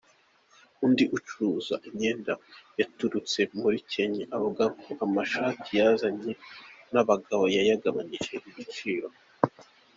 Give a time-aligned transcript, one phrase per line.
[0.85, 2.33] Undi ucuruza imyenda
[2.79, 6.31] yaturutse muri Kenya, avuga ko amashati yazanye
[6.93, 9.07] y’abagabo yayagabanyirije igiciro.